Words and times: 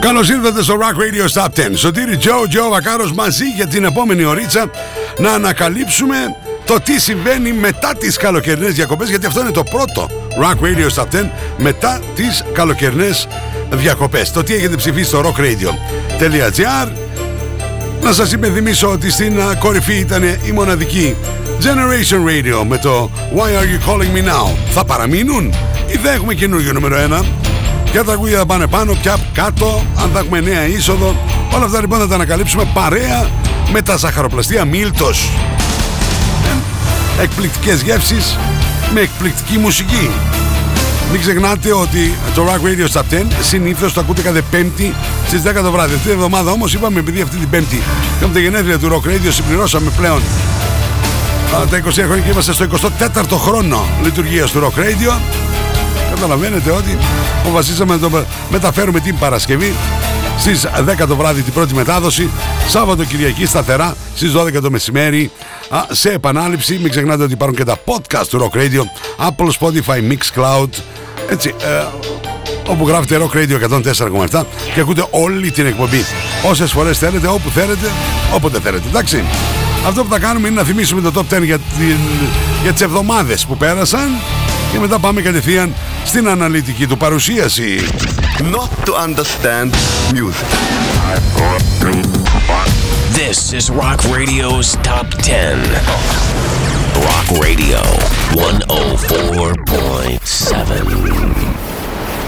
Καλώς 0.00 0.28
ήρθατε 0.28 0.62
στο 0.62 0.74
Rock 0.80 0.96
Radio 0.96 1.40
Stop 1.40 1.46
10. 1.46 1.70
Σωτήρι 1.74 2.16
Τζο, 2.16 2.48
Τζο 2.48 2.68
Βακάρος 2.68 3.12
μαζί 3.12 3.44
για 3.44 3.66
την 3.66 3.84
επόμενη 3.84 4.24
ωρίτσα 4.24 4.70
να 5.18 5.32
ανακαλύψουμε 5.32 6.16
το 6.64 6.80
τι 6.80 7.00
συμβαίνει 7.00 7.52
μετά 7.52 7.94
τις 7.98 8.16
καλοκαιρινές 8.16 8.74
διακοπές 8.74 9.08
γιατί 9.08 9.26
αυτό 9.26 9.40
είναι 9.40 9.50
το 9.50 9.62
πρώτο 9.62 10.08
Rock 10.42 10.64
Radio 10.64 10.94
Stop 10.94 11.20
10 11.20 11.30
μετά 11.56 12.00
τις 12.14 12.44
καλοκαιρινές 12.52 13.28
διακοπές. 13.70 14.32
Το 14.32 14.42
τι 14.42 14.54
έχετε 14.54 14.76
ψηφίσει 14.76 15.08
στο 15.08 15.20
rockradio.gr 15.20 16.88
Να 18.02 18.12
σας 18.12 18.32
υπενθυμίσω 18.32 18.90
ότι 18.90 19.10
στην 19.10 19.40
κορυφή 19.58 19.94
ήταν 19.94 20.22
η 20.22 20.52
μοναδική 20.52 21.16
Generation 21.60 22.28
Radio 22.28 22.64
με 22.68 22.78
το 22.78 23.10
Why 23.36 23.40
Are 23.40 23.64
You 23.64 23.90
Calling 23.90 24.16
Me 24.16 24.28
Now. 24.28 24.56
Θα 24.70 24.84
παραμείνουν 24.84 25.54
ή 25.94 25.96
θα 25.96 26.12
έχουμε 26.12 26.34
καινούργιο 26.34 26.72
νούμερο 26.72 26.96
1. 27.20 27.24
Ποια 27.90 28.04
τραγούδια 28.04 28.38
θα 28.38 28.46
πάνε 28.46 28.66
πάνω, 28.66 28.92
ποια 29.02 29.16
κάτω, 29.32 29.84
αν 29.96 30.10
θα 30.12 30.18
έχουμε 30.18 30.40
νέα 30.40 30.66
είσοδο. 30.66 31.16
Όλα 31.54 31.64
αυτά 31.64 31.80
λοιπόν 31.80 31.98
θα 31.98 32.08
τα 32.08 32.14
ανακαλύψουμε 32.14 32.64
παρέα 32.74 33.28
με 33.72 33.82
τα 33.82 33.96
ζαχαροπλαστεία 33.96 34.64
Μίλτος. 34.64 35.30
Εκπληκτικές 37.22 37.82
γεύσεις 37.82 38.38
με 38.94 39.00
εκπληκτική 39.00 39.58
μουσική. 39.58 40.10
Μην 41.10 41.20
ξεχνάτε 41.20 41.72
ότι 41.72 42.14
το 42.34 42.46
Rock 42.46 42.66
Radio 42.66 42.92
Stop 42.92 43.14
10 43.14 43.24
συνήθως 43.40 43.92
το 43.92 44.00
ακούτε 44.00 44.22
κάθε 44.22 44.42
Πέμπτη 44.50 44.94
στις 45.26 45.42
10 45.42 45.62
το 45.62 45.70
βράδυ. 45.70 45.94
Αυτή 45.94 46.06
την 46.06 46.16
εβδομάδα 46.16 46.50
όμως 46.50 46.74
είπαμε 46.74 46.98
επειδή 46.98 47.20
αυτή 47.20 47.36
την 47.36 47.50
Πέμπτη 47.50 47.82
κάνουμε 48.20 48.38
τα 48.38 48.44
γενέθλια 48.44 48.78
του 48.78 48.88
Rock 48.88 49.08
Radio 49.08 49.28
συμπληρώσαμε 49.30 49.90
πλέον 49.96 50.20
τα 51.70 51.82
20 51.84 51.90
χρόνια 51.90 52.24
και 52.24 52.30
είμαστε 52.30 52.52
στο 52.52 52.66
24ο 52.70 53.36
χρόνο 53.36 53.86
λειτουργίας 54.02 54.50
του 54.50 54.60
Rock 54.60 54.78
Radio. 54.80 55.20
Καταλαβαίνετε 56.14 56.70
ότι 56.70 56.98
αποφασίσαμε 57.44 57.94
να 57.94 58.08
το 58.08 58.24
μεταφέρουμε 58.50 59.00
την 59.00 59.18
Παρασκευή 59.18 59.74
στις 60.38 60.66
10 61.02 61.06
το 61.08 61.16
βράδυ 61.16 61.42
την 61.42 61.52
πρώτη 61.52 61.74
μετάδοση 61.74 62.30
Σάββατο 62.68 63.04
Κυριακή 63.04 63.46
σταθερά 63.46 63.96
στις 64.16 64.32
12 64.36 64.60
το 64.62 64.70
μεσημέρι. 64.70 65.30
Σε 65.90 66.10
επανάληψη 66.10 66.78
μην 66.82 66.90
ξεχνάτε 66.90 67.22
ότι 67.22 67.32
υπάρχουν 67.32 67.56
και 67.56 67.64
τα 67.64 67.76
podcast 67.84 68.26
του 68.28 68.50
Rock 68.50 68.56
Radio 68.56 68.80
Apple, 69.28 69.48
Spotify, 69.60 70.12
Mixcloud 70.12 70.68
έτσι 71.30 71.54
ε, 71.60 71.84
όπου 72.68 72.88
γράφετε 72.88 73.18
Rock 73.20 73.36
Radio 73.36 73.82
104,7 74.30 74.44
και 74.74 74.80
ακούτε 74.80 75.06
όλη 75.10 75.50
την 75.50 75.66
εκπομπή. 75.66 76.04
Όσες 76.50 76.72
φορές 76.72 76.98
θέλετε, 76.98 77.26
όπου 77.26 77.50
θέλετε, 77.50 77.90
όποτε 78.34 78.60
θέλετε 78.60 78.88
εντάξει. 78.88 79.24
Αυτό 79.86 80.04
που 80.04 80.10
θα 80.10 80.18
κάνουμε 80.18 80.48
είναι 80.48 80.56
να 80.56 80.66
θυμίσουμε 80.66 81.00
το 81.00 81.12
Top 81.14 81.36
10 81.36 81.42
για, 81.42 81.58
την, 81.58 81.96
για 82.62 82.72
τις 82.72 82.82
εβδομάδες 82.82 83.46
που 83.46 83.56
πέρασαν 83.56 84.08
και 84.74 84.80
μετά 84.80 84.98
πάμε 84.98 85.22
κατευθείαν 85.22 85.74
στην 86.04 86.28
αναλυτική 86.28 86.86
του 86.86 86.96
παρουσίαση. 86.96 87.78
Not 88.38 88.68
to 88.86 88.92
understand 89.06 89.70
music. 90.12 90.48
This 93.20 93.38
is 93.58 93.64
Rock 93.70 94.00
Radio's 94.16 94.68
Top 94.90 95.06
10. 95.22 95.28
Rock 97.08 97.26
Radio 97.46 97.80
104.7. 98.32 98.34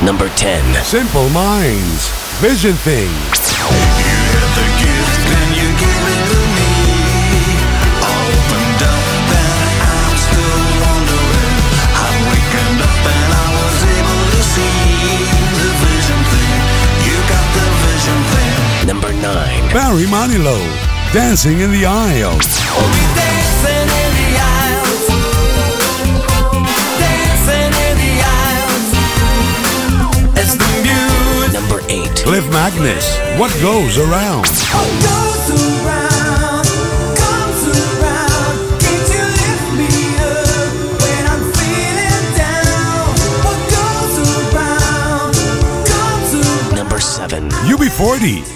Number 0.09 0.29
10. 0.37 0.63
Simple 0.97 1.29
Minds, 1.31 2.03
Vision 2.47 2.77
Things. 2.91 3.39
Barry 19.97 20.09
Manilow, 20.09 20.63
Dancing 21.15 21.61
in 21.61 21.71
the 21.71 21.87
Aisles. 21.87 22.45
Number 31.51 31.81
8. 31.89 32.11
Cliff 32.27 32.47
Magnus, 32.53 33.17
What 33.39 33.51
Goes 33.63 33.97
Around. 33.97 34.45
Number 46.75 47.01
7. 47.01 47.49
UB40, 47.49 48.56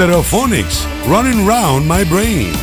Stereophonics, 0.00 0.86
running 1.06 1.44
round 1.44 1.86
my 1.86 2.04
brain. 2.04 2.54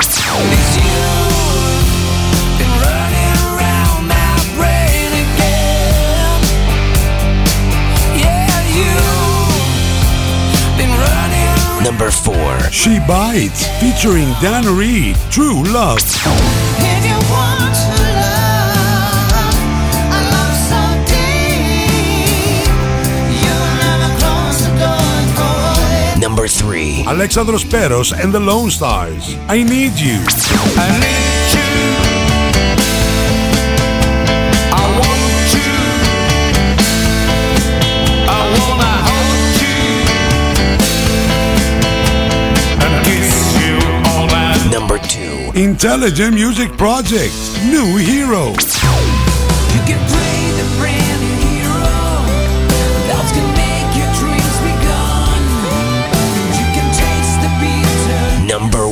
Number 11.84 12.10
4. 12.10 12.72
She 12.72 12.98
Bites, 13.08 13.68
featuring 13.80 14.34
Dan 14.42 14.66
Reed, 14.76 15.16
True 15.30 15.62
Love. 15.66 16.87
Number 26.28 26.50
3. 26.50 27.06
Alexandros 27.06 27.64
Peros 27.64 28.12
and 28.12 28.34
the 28.34 28.40
Lone 28.40 28.70
Stars, 28.70 29.38
I 29.48 29.64
Need 29.64 29.94
You. 29.98 30.20
I 30.76 30.92
need 31.00 31.54
you. 31.56 31.72
I 34.76 34.84
want 35.00 35.54
you. 35.56 35.74
I 38.28 38.40
wanna 38.60 38.94
hold 39.08 39.56
you 39.64 39.80
and 42.84 42.94
kiss 43.08 43.32
you 43.64 43.76
all 44.12 44.28
night. 44.28 44.68
Number 44.70 44.98
2. 45.00 45.54
Intelligent 45.58 46.34
Music 46.34 46.76
Project, 46.76 47.34
New 47.72 47.96
Hero. 47.96 48.54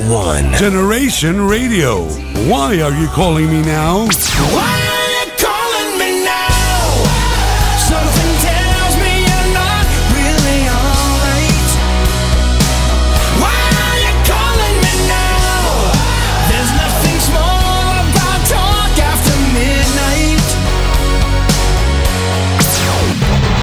Number 0.05 0.17
1. 0.17 0.53
Generation 0.53 1.41
Radio, 1.41 2.03
Why 2.47 2.79
Are 2.79 2.91
You 2.91 3.07
Calling 3.07 3.47
Me 3.47 3.63
Now? 3.63 4.05
Why 4.05 4.84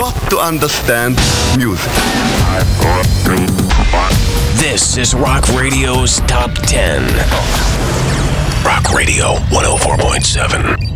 Not 0.00 0.14
to 0.30 0.38
understand 0.38 1.18
music. 1.56 1.92
This 4.64 4.96
is 4.96 5.14
Rock 5.14 5.44
Radio's 5.60 6.12
Top 6.26 6.52
10. 6.66 7.02
Rock 8.64 8.84
Radio 8.98 9.26
104.7. 9.50 10.94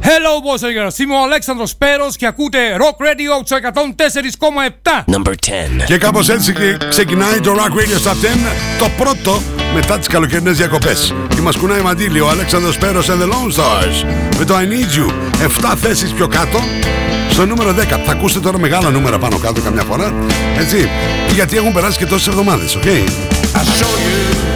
Hello, 0.00 0.40
boys 0.40 0.62
and 0.62 0.74
girls. 0.74 0.98
Είμαι 0.98 1.14
ο 1.14 1.22
Αλέξανδρος 1.22 1.76
Πέρος 1.76 2.16
και 2.16 2.26
ακούτε 2.26 2.58
Rock 2.78 3.04
Radio 3.04 3.44
στο 3.44 3.56
104,7. 3.56 5.04
Number 5.14 5.34
10. 5.80 5.84
Και 5.86 5.98
κάπως 5.98 6.28
έτσι 6.28 6.52
και 6.52 6.76
ξεκινάει 6.88 7.40
το 7.40 7.52
Rock 7.52 7.70
Radio 7.70 8.08
Top 8.08 8.14
10, 8.14 8.78
το 8.78 8.88
πρώτο 8.96 9.42
μετά 9.73 9.97
τις 9.97 10.07
καλοκαιρινές 10.07 10.57
διακοπές. 10.57 11.13
Και 11.35 11.41
μας 11.41 11.55
κουνάει 11.55 11.81
μαντήλι 11.81 12.19
ο 12.19 12.29
Αλέξανδρος 12.29 12.77
Πέρος 12.77 13.09
and 13.09 13.21
the 13.21 13.25
Lone 13.25 13.59
Stars 13.59 14.07
με 14.37 14.45
το 14.45 14.55
I 14.55 14.61
Need 14.61 14.97
You. 14.97 15.11
7 15.71 15.75
θέσεις 15.75 16.13
πιο 16.13 16.27
κάτω, 16.27 16.59
στο 17.29 17.45
νούμερο 17.45 17.73
10. 17.73 17.99
Θα 18.05 18.11
ακούσετε 18.11 18.39
τώρα 18.39 18.59
μεγάλα 18.59 18.89
νούμερα 18.89 19.17
πάνω 19.17 19.37
κάτω 19.37 19.61
καμιά 19.61 19.83
φορά, 19.83 20.13
έτσι. 20.59 20.89
Γιατί 21.33 21.57
έχουν 21.57 21.73
περάσει 21.73 21.97
και 21.97 22.05
τόσες 22.05 22.27
εβδομάδες, 22.27 22.75
OK; 22.75 22.83
I 22.83 24.48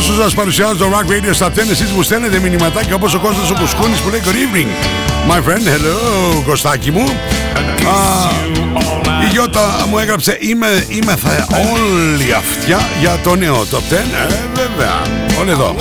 Χαίρομαι 0.00 0.10
πολύ 0.10 0.12
που 0.12 0.14
όσους 0.14 0.16
σας 0.16 0.34
παρουσιάζω 0.34 0.76
το 0.76 0.86
Rock 0.92 1.10
Radio 1.10 1.30
στα 1.32 1.52
10 1.52 1.70
εσείς 1.70 1.90
μου 1.90 2.02
στέλνετε 2.02 2.38
μηνυματάκια 2.38 2.94
όπως 2.94 3.14
ο 3.14 3.18
Κώστας 3.18 3.50
ο 3.50 3.54
Κουσκούνης 3.54 4.00
που 4.00 4.08
λέει 4.08 4.22
Good 4.24 4.28
evening 4.28 4.68
My 5.30 5.36
friend, 5.36 5.66
hello 5.66 6.42
Κωστάκι 6.46 6.90
μου. 6.90 7.00
Α, 7.00 8.30
Η 9.24 9.28
Γιώτα 9.30 9.86
μου 9.90 9.98
έγραψε 9.98 10.36
είμαι, 10.40 10.84
είμαι 10.88 11.16
θα 11.16 11.46
όλη 11.50 12.32
αυτιά 12.32 12.88
για 13.00 13.18
το 13.22 13.36
νέο 13.36 13.66
Top 13.70 13.76
10 13.76 13.92
Ε 13.92 14.04
βέβαια, 14.54 15.02
όλοι 15.40 15.50
εδώ. 15.50 15.76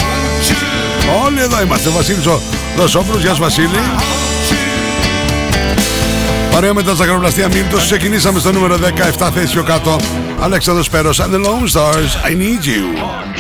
Όλοι 1.26 1.40
εδώ 1.40 1.62
είμαστε. 1.62 1.90
Βασίλης 1.90 2.26
ο 2.26 2.42
Δοσόπουλος, 2.78 3.22
γεια 3.22 3.34
σου 3.34 3.42
Βασίλη. 3.42 3.80
Παρέα 6.52 6.74
με 6.74 6.84
τα 6.84 6.94
ζαχαροπλαστεία 6.94 7.48
Μίλτος 7.48 7.84
ξεκινήσαμε 7.84 8.40
στο 8.40 8.52
νούμερο 8.52 8.78
17 9.20 9.30
θέση 9.34 9.54
πιο 9.54 9.64
κάτω. 9.64 10.00
Αλέξανδρος 10.40 10.90
Πέρος 10.90 11.22
and 11.22 11.34
the 11.34 11.46
Lone 11.46 11.68
Stars. 11.74 12.30
I 12.30 12.34
need 12.34 12.66
you 12.66 13.37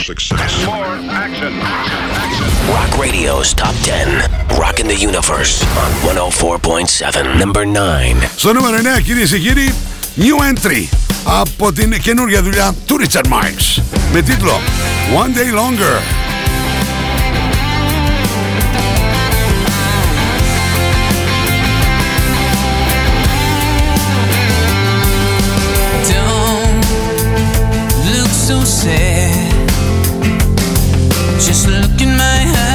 Rock 2.76 2.92
Radio's 3.04 3.54
Top 3.54 3.74
10. 3.82 4.58
Rocking 4.58 4.86
the 4.86 4.96
Universe 5.10 5.54
on 5.82 5.90
104.7. 6.02 7.38
Number 7.38 7.64
9. 7.64 8.28
Στο 8.36 8.52
νούμερο 8.52 8.76
9 8.98 9.02
κυρίες 9.02 9.30
και 9.30 9.38
κύριοι 9.38 9.74
New 10.16 10.52
Entry 10.52 10.84
από 11.24 11.72
την 11.72 12.00
καινούργια 12.00 12.42
δουλειά 12.42 12.74
του 12.86 12.96
Richard 13.00 13.26
Marx 13.26 13.82
με 14.12 14.22
τίτλο 14.22 14.60
One 15.14 15.36
Day 15.36 15.58
Longer 15.58 16.15
in 32.01 32.15
my 32.15 32.39
head. 32.45 32.66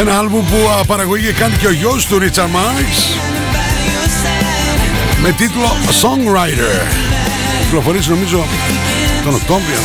Σε 0.00 0.06
ένα 0.06 0.18
άλμπουμ 0.18 0.44
που 0.46 0.56
α, 0.80 0.84
παραγωγή 0.84 1.22
είχε 1.22 1.32
κάνει 1.32 1.56
και 1.56 1.66
ο 1.66 1.72
γιος 1.72 2.06
του 2.06 2.18
Richard 2.18 2.52
Marx 2.56 3.18
με 5.22 5.32
τίτλο 5.32 5.76
Songwriter. 6.02 6.86
Κυκλοφορήσει 7.62 8.10
νομίζω 8.10 8.44
τον 9.24 9.34
Οκτώβριο, 9.34 9.78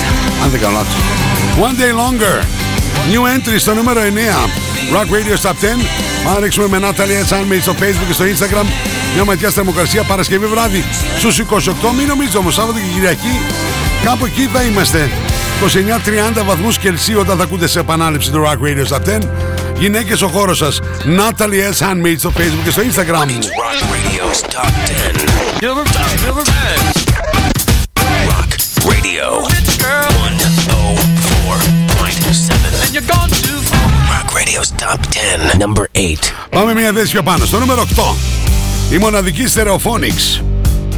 αν 0.44 0.50
δεν 0.50 0.60
κάνω 0.60 0.74
λάθος. 0.78 0.94
One 1.60 1.80
Day 1.82 1.94
Longer. 2.02 2.44
New 3.12 3.24
entry 3.36 3.56
στο 3.58 3.74
νούμερο 3.74 4.02
9. 4.02 4.06
Rock 4.96 5.10
Radio 5.16 5.50
Top 5.50 5.50
10. 5.50 5.54
Πάμε 6.24 6.36
να 6.36 6.40
ρίξουμε 6.40 6.68
με 6.68 6.88
Natalie 6.88 7.34
Handmade 7.34 7.62
στο 7.62 7.76
Facebook 7.80 8.08
και 8.08 8.14
στο 8.14 8.26
Instagram. 8.26 8.66
Μια 9.14 9.24
ματιά 9.26 9.48
στη 9.48 9.58
θερμοκρασία 9.58 10.04
Παρασκευή 10.04 10.46
βράδυ 10.46 10.84
στους 11.18 11.40
28. 11.40 11.42
Μην 11.98 12.08
νομίζω 12.08 12.40
όμως 12.40 12.54
Σάββατο 12.54 12.80
και 12.80 12.86
Κυριακή 12.94 13.40
κάπου 14.04 14.26
εκεί 14.26 14.50
θα 14.54 14.64
είμαστε. 14.64 15.10
29-30 16.40 16.44
βαθμούς 16.46 16.78
Κελσίου 16.78 17.20
όταν 17.20 17.38
θα 17.38 17.44
ακούτε 17.44 17.68
σε 17.68 17.80
επανάληψη 17.80 18.32
του 18.32 18.44
Rock 18.46 18.66
Radio 18.66 18.98
Top 18.98 19.20
10. 19.20 19.55
Γυναίκες 19.78 20.22
ο 20.22 20.28
χώρος 20.28 20.58
σας. 20.58 20.80
Natalie 21.04 21.74
S. 21.74 21.88
Handmade 21.88 22.16
στο 22.18 22.32
facebook 22.38 22.64
και 22.64 22.70
στο 22.70 22.82
instagram. 22.82 23.32
Μου 23.32 23.40
Rock 28.30 28.52
Radio. 28.90 29.32
104.7 29.46 30.66
Rock 34.12 34.30
Radio's 34.38 34.70
Top 34.84 35.00
10 35.00 35.64
Number 35.64 35.86
8 35.92 36.00
Πάμε 36.50 36.74
μια 36.74 36.92
θέση 36.94 37.12
πιο 37.12 37.24
πάνω. 37.24 37.46
Στο 37.46 37.60
νούμερο 37.60 37.88
8 37.96 38.94
Η 38.94 38.98
μοναδική 38.98 39.46
Stereophonics 39.54 40.44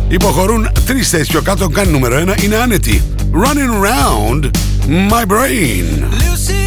Υποχωρούν 0.10 0.69
τρεις 0.86 1.10
θέσει 1.10 1.31
πιο 1.31 1.41
κάτω. 1.41 1.69
Κάνει 1.69 1.91
νούμερο 1.91 2.17
ένα. 2.17 2.36
Είναι 2.43 2.55
άνετη. 2.55 3.03
Running 3.34 3.72
around 3.81 4.50
my 5.12 5.25
brain. 5.25 6.03
Lucy 6.22 6.66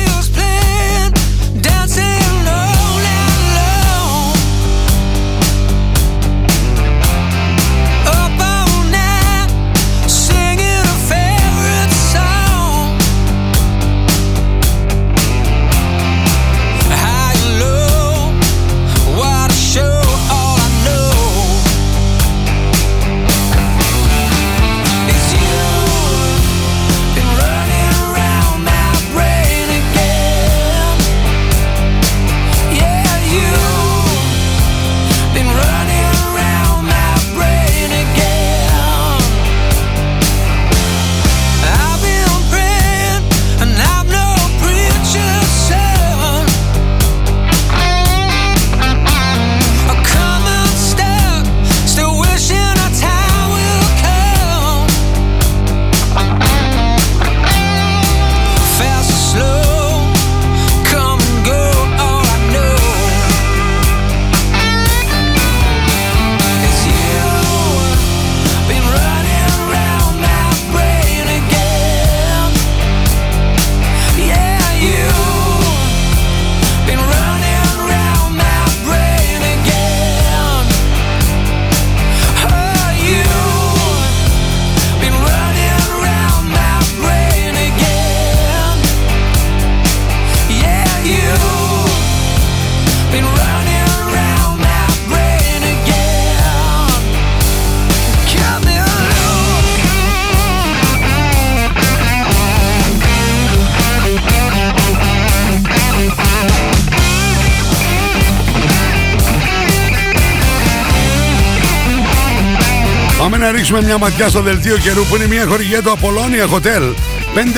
να 113.51 113.57
ρίξουμε 113.57 113.83
μια 113.83 113.99
ματιά 113.99 114.29
στο 114.29 114.43
δελτίο 114.43 114.77
καιρού 114.77 115.05
που 115.05 115.17
είναι 115.17 115.27
μια 115.27 115.47
χορηγία 115.47 115.83
του 115.83 115.99
Apollonia 115.99 116.55
Hotel. 116.55 116.95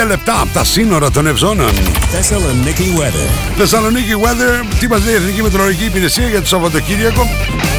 5 0.03 0.07
λεπτά 0.07 0.41
από 0.41 0.49
τα 0.53 0.65
σύνορα 0.65 1.11
των 1.11 1.27
Ευζώνων. 1.27 1.71
Thessaloniki 1.71 3.01
weather. 3.01 3.57
Θεσσαλονίκη 3.57 4.15
Weather, 4.23 4.65
τι 4.81 4.89
μας 4.89 5.05
λέει 5.05 5.15
η 5.15 5.17
Εθνική 5.17 5.43
Μετρολογική 5.43 5.85
Υπηρεσία 5.85 6.29
για 6.29 6.41
το 6.41 6.47
Σαββατοκύριακο; 6.47 7.29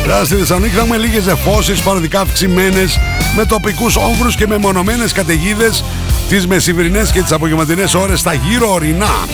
Τώρα 0.03 0.25
στη 0.25 0.35
Θεσσαλονίκη 0.35 0.75
θα 0.75 0.81
έχουμε 0.81 0.97
λίγες 0.97 1.25
νεφώσει 1.25 1.73
παροδικά 1.83 2.19
αυξημένες 2.19 2.99
με 3.35 3.45
τοπικούς 3.45 3.95
όμβρου 3.95 4.29
και 4.29 4.47
με 4.47 4.57
μονομένε 4.57 5.05
καταιγίδες 5.13 5.83
τις 6.29 6.47
μεσημβρινέ 6.47 7.01
και 7.13 7.21
τις 7.21 7.31
απογευματινές 7.31 7.93
ώρες 7.93 8.19
στα 8.19 8.33
γύρω 8.33 8.73
ορεινά. 8.73 9.25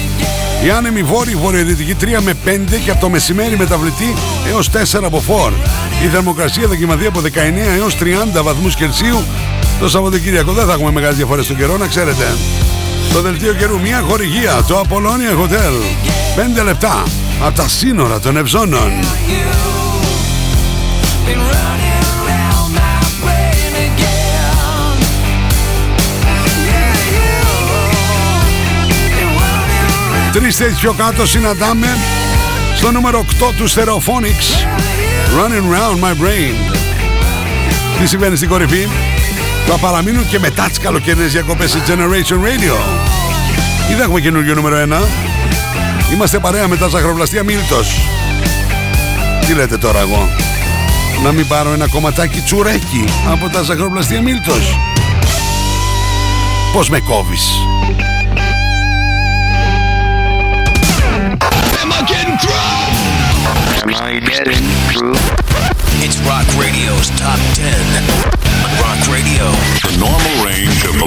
Η 0.63 0.69
άνεμη 0.69 1.03
βόρεια 1.03 1.37
βορειοδυτική 1.37 1.95
3 2.01 2.05
με 2.21 2.33
5 2.45 2.57
και 2.85 2.91
από 2.91 2.99
το 2.99 3.09
μεσημέρι 3.09 3.57
μεταβλητή 3.57 4.13
έως 4.47 4.69
4 4.69 5.03
από 5.03 5.23
4. 5.27 5.51
Η 6.03 6.07
θερμοκρασία 6.07 6.67
δοκιμαθεί 6.67 7.05
από 7.05 7.19
19 7.19 7.27
έως 7.77 7.97
30 7.99 8.43
βαθμούς 8.43 8.75
Κελσίου. 8.75 9.23
Το 9.79 9.89
Σαββατοκύριακο 9.89 10.51
δεν 10.51 10.65
θα 10.65 10.73
έχουμε 10.73 10.91
μεγάλες 10.91 11.15
διαφορές 11.17 11.45
στον 11.45 11.57
καιρό, 11.57 11.77
να 11.77 11.87
ξέρετε. 11.87 12.35
Το 13.13 13.21
δελτίο 13.21 13.53
καιρού 13.53 13.79
μια 13.79 13.99
χορηγία, 14.07 14.63
το 14.67 14.81
Apollonia 14.81 15.43
Hotel. 15.43 15.73
5 16.61 16.63
λεπτά 16.63 17.03
από 17.41 17.55
τα 17.55 17.67
σύνορα 17.67 18.19
των 18.19 18.37
Ευζώνων. 18.37 18.91
Τρεις 30.31 30.55
θέσεις 30.55 30.79
πιο 30.79 30.93
κάτω 30.93 31.25
συναντάμε 31.25 31.87
στο 32.75 32.91
νούμερο 32.91 33.25
8 33.39 33.53
του 33.57 33.69
Stereophonics. 33.69 34.65
Running 35.37 35.65
round 35.73 36.03
my 36.03 36.11
brain. 36.11 36.75
Τι 37.99 38.07
συμβαίνει 38.07 38.35
στην 38.35 38.49
κορυφή; 38.49 38.87
Θα 39.67 39.77
παραμείνουν 39.77 40.27
και 40.27 40.39
μετά 40.39 40.63
τις 40.63 40.79
καλοκαιρινές 40.79 41.31
διακοπές 41.31 41.71
σε 41.71 41.77
Generation 41.87 42.33
Radio. 42.33 42.75
Ή 43.89 43.93
δεν 43.93 43.99
έχουμε 43.99 44.19
καινούργιο 44.19 44.55
νούμερο 44.55 44.77
1. 44.77 45.07
Είμαστε 46.13 46.39
παρέα 46.39 46.67
με 46.67 46.77
τα 46.77 46.87
ζαχαροπλαστεία 46.87 47.43
Μίλτος. 47.43 48.01
Τι 49.47 49.53
λέτε 49.53 49.77
τώρα 49.77 49.99
εγώ; 49.99 50.29
Να 51.23 51.31
μην 51.31 51.47
πάρω 51.47 51.73
ένα 51.73 51.87
κομματάκι 51.87 52.41
τσουρέκι 52.41 53.03
από 53.31 53.49
τα 53.49 53.61
ζαχαροπλαστεία 53.61 54.21
Μίλτος. 54.21 54.79
Πώς 56.73 56.89
με 56.89 56.99
κόβεις; 56.99 57.51
It's 66.05 66.17
Rock 66.27 66.43
Radio's 66.59 67.07
Top 67.15 67.39
10. 67.55 67.63
Rock 68.83 68.99
Radio, 69.07 69.47
The 69.87 69.95
normal 69.97 70.35
range 70.43 70.83
of 70.83 70.99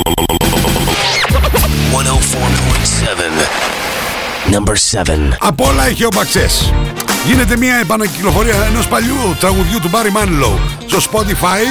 104.7. 1.92 4.48
Number 4.50 4.74
7. 4.76 5.36
Από 5.38 5.68
όλα 5.68 5.86
έχει 5.86 6.04
ο 6.04 6.08
Μπαξές. 6.14 6.72
Γίνεται 7.26 7.56
μια 7.56 7.76
επανακυκλοφορία 7.76 8.54
ενός 8.70 8.88
παλιού 8.88 9.36
τραγουδιού 9.40 9.80
του 9.80 9.90
Barry 9.92 10.12
Manilow 10.16 10.58
στο 10.86 10.98
Spotify 11.10 11.62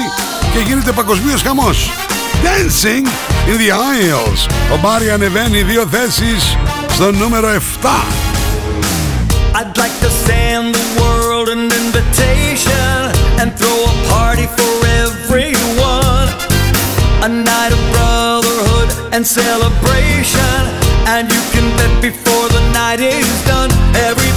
και 0.54 0.60
γίνεται 0.60 0.92
παγκοσμίως 0.92 1.42
χαμός. 1.42 1.90
Dancing 2.44 3.06
in 3.50 3.58
the 3.58 3.70
Aisles. 3.72 4.48
Ο 4.74 4.80
Barry 4.84 5.08
ανεβαίνει 5.14 5.64
δύο 5.64 5.88
θέσεις 5.92 6.58
στο 6.90 7.12
νούμερο 7.12 7.50
7. 7.50 7.52
I'd 9.54 9.78
like 9.78 9.92
to 10.00 10.10
send 10.10 10.74
the 10.74 10.86
world 11.02 11.50
an 11.50 11.68
invitation 11.68 13.12
and 13.40 13.52
throw 13.52 13.78
a 13.84 13.94
party 14.08 14.48
for 14.48 14.74
everyone. 15.04 16.28
A 17.22 17.28
night 17.28 17.72
of 17.76 17.82
brotherhood 17.92 19.14
and 19.14 19.28
celebration. 19.28 20.62
And 21.06 21.30
you 21.30 21.42
can 21.52 21.68
bet 21.76 22.02
before 22.02 22.48
the 22.50 22.64
night 22.72 23.02
is 23.02 23.28
done, 23.46 23.72
everybody. 23.96 24.31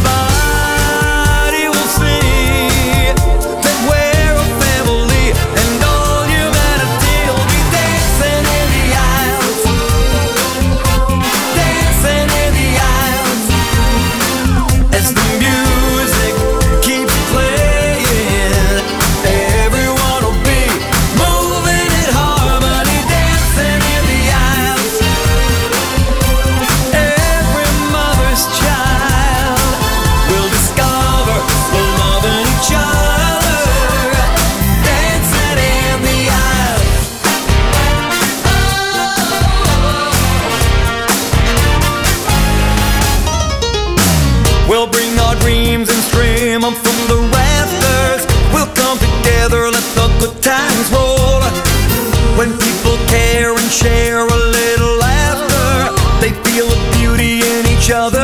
When 52.36 52.50
people 52.58 52.96
care 53.06 53.52
and 53.52 53.70
share 53.70 54.26
a 54.26 54.40
little 54.58 54.98
laughter, 54.98 55.94
they 56.20 56.32
feel 56.42 56.66
the 56.66 56.90
beauty 56.98 57.40
in 57.40 57.66
each 57.66 57.90
other. 57.92 58.23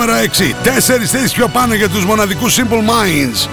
νούμερο 0.00 0.18
6. 0.36 0.54
Τέσσερις 0.62 1.10
θέσεις 1.10 1.32
πιο 1.32 1.48
πάνω 1.48 1.74
για 1.74 1.88
τους 1.88 2.04
μοναδικούς 2.04 2.56
Simple 2.56 2.62
Minds. 2.62 3.48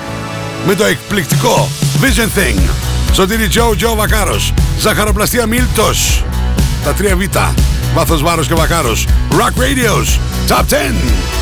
Με 0.67 0.75
το 0.75 0.85
εκπληκτικό 0.85 1.69
Vision 2.01 2.39
Thing. 2.39 2.69
Σωτήρι 3.13 3.47
Τζο, 3.47 3.75
Τζο 3.75 3.95
Βακάρος. 3.95 4.53
Ζαχαροπλαστία 4.79 5.45
Μίλτος. 5.45 6.23
Τα 6.83 6.93
τρία 6.93 7.15
β. 7.15 7.21
Βάθος 7.93 8.21
Βάρος 8.21 8.47
και 8.47 8.53
Βακάρος. 8.53 9.07
Rock 9.31 9.61
Radios. 9.61 10.19
Top 10.47 10.63
10. 10.69 11.36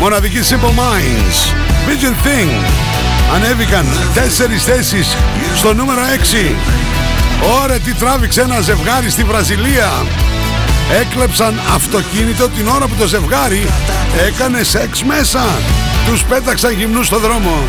Μοναδική 0.00 0.38
Simple 0.48 0.54
Minds. 0.54 1.54
Vision 1.88 2.26
Thing. 2.26 2.64
Ανέβηκαν 3.34 3.86
4 4.14 4.58
θέσεις 4.58 5.16
στο 5.56 5.74
νούμερο 5.74 6.00
6. 6.50 6.56
Ωραία, 7.62 7.78
τι 7.78 7.94
τράβηξε 7.94 8.40
ένα 8.40 8.60
ζευγάρι 8.60 9.10
στη 9.10 9.24
Βραζιλία. 9.24 9.90
Έκλεψαν 11.00 11.60
αυτοκίνητο 11.74 12.48
την 12.48 12.68
ώρα 12.68 12.86
που 12.86 12.94
το 12.98 13.06
ζευγάρι 13.06 13.66
έκανε 14.26 14.62
σεξ 14.62 15.02
μέσα. 15.02 15.44
Τους 16.06 16.22
πέταξαν 16.22 16.72
γυμνούς 16.72 17.06
στο 17.06 17.18
δρόμο. 17.18 17.64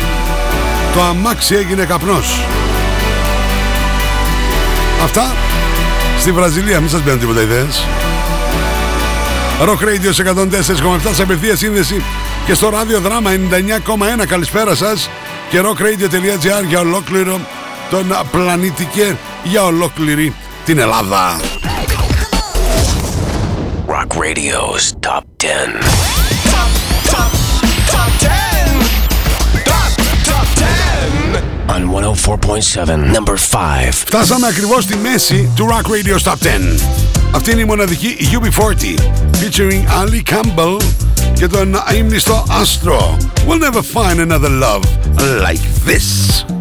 Το 0.94 1.02
αμάξι 1.02 1.54
έγινε 1.54 1.84
καπνός. 1.84 2.40
Αυτά 5.02 5.34
στη 6.20 6.32
Βραζιλία, 6.32 6.80
μην 6.80 6.90
σας 6.90 7.02
μπαίνουν 7.02 7.18
τίποτα 7.18 7.40
ιδέες. 7.40 7.86
Rock 9.62 9.82
Radio 9.82 10.10
104,7 10.12 11.14
σε 11.14 11.22
απευθεία 11.22 11.56
σύνδεση 11.56 12.02
και 12.46 12.54
στο 12.54 12.68
ράδιο 12.68 13.00
δράμα 13.00 13.30
99,1. 14.20 14.26
Καλησπέρα 14.26 14.74
σας 14.74 15.10
και 15.50 15.60
rockradio.gr 15.60 16.64
για 16.68 16.80
ολόκληρο 16.80 17.40
τον 17.90 18.16
πλανήτη 18.30 18.84
και 18.84 19.14
για 19.44 19.64
ολόκληρη 19.64 20.34
την 20.64 20.78
Ελλάδα. 20.78 21.40
Rock 23.86 24.16
Radio's 24.16 24.92
Top 25.00 25.22
10. 25.36 25.89
on 31.82 32.14
104.7, 32.14 33.12
number 33.12 33.36
5. 33.36 33.90
Φτάσαμε 33.90 34.46
ακριβώς 34.46 34.84
στη 34.84 34.96
μέση 34.96 35.50
του 35.56 35.68
Rock 35.70 35.86
Radio 35.86 36.18
Stop 36.22 36.32
10. 36.32 36.80
Αυτή 37.34 37.50
είναι 37.50 37.60
η 37.60 37.64
μοναδική 37.64 38.16
UB40, 38.20 38.98
featuring 39.40 39.84
Ali 40.02 40.34
Campbell 40.34 40.76
και 41.34 41.46
τον 41.46 41.82
αείμνηστο 41.84 42.44
Astro. 42.48 43.16
We'll 43.46 43.58
never 43.58 43.82
find 43.82 44.20
another 44.20 44.50
love 44.50 44.82
like 45.44 45.62
this. 45.86 46.59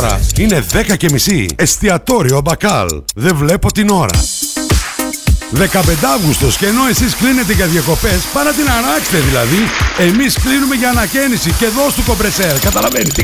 Τώρα 0.00 0.20
είναι 0.38 0.64
10 0.72 0.96
και 0.96 1.08
μισή. 1.12 1.46
Εστιατόριο 1.56 2.40
Μπακάλ. 2.40 2.88
Δεν 3.14 3.36
βλέπω 3.36 3.72
την 3.72 3.88
ώρα. 3.88 4.20
15 5.52 6.06
Αύγουστος 6.14 6.56
και 6.56 6.66
ενώ 6.66 6.86
εσείς 6.90 7.14
κλείνετε 7.16 7.52
για 7.52 7.66
διακοπές, 7.66 8.22
πάρα 8.32 8.52
την 8.52 8.64
αράξτε 8.68 9.18
δηλαδή. 9.18 9.56
Εμείς 9.98 10.38
κλείνουμε 10.38 10.74
για 10.74 10.90
ανακαίνιση 10.90 11.52
και 11.52 11.66
δώσ' 11.66 11.94
του 11.94 12.02
κομπρεσέρ. 12.06 12.58
Καταλαβαίνετε. 12.58 13.22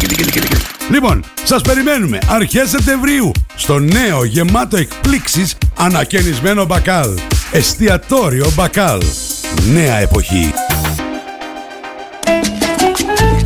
Λοιπόν, 0.90 1.24
σας 1.44 1.62
περιμένουμε 1.62 2.18
αρχές 2.26 2.68
Σεπτεμβρίου 2.68 3.32
στο 3.56 3.78
νέο 3.78 4.24
γεμάτο 4.24 4.76
εκπλήξεις 4.76 5.54
ανακαινισμένο 5.76 6.64
μπακάλ. 6.64 7.18
Εστιατόριο 7.52 8.52
μπακάλ. 8.56 9.02
Νέα 9.72 9.96
εποχή. 9.96 10.52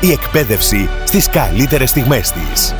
Η 0.00 0.12
εκπαίδευση 0.12 0.88
στις 1.04 1.28
καλύτερες 1.28 1.90
στιγμές 1.90 2.32
της. 2.32 2.74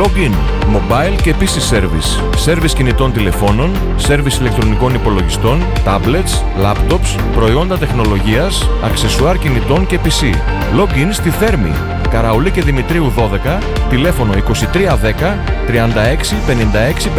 Login, 0.00 0.32
mobile 0.74 1.22
και 1.22 1.30
επίσης 1.30 1.72
service. 1.72 2.22
Service 2.46 2.72
κινητών 2.74 3.12
τηλεφώνων, 3.12 3.72
service 4.08 4.40
ηλεκτρονικών 4.40 4.94
υπολογιστών, 4.94 5.62
tablets, 5.84 6.64
laptops, 6.64 7.20
προϊόντα 7.34 7.78
τεχνολογίας, 7.78 8.68
αξεσουάρ 8.84 9.38
κινητών 9.38 9.86
και 9.86 9.98
PC. 10.04 10.34
Login 10.78 11.08
στη 11.10 11.30
Θέρμη. 11.30 11.72
Καραουλή 12.10 12.50
και 12.50 12.62
Δημητρίου 12.62 13.12
12, 13.16 13.60
τηλέφωνο 13.90 14.32
2310 14.32 15.38
36 15.66 16.34
56 16.46 17.10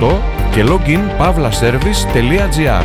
58 0.00 0.16
και 0.50 0.64
login 0.66 1.00
pavlaservice.gr 1.20 2.84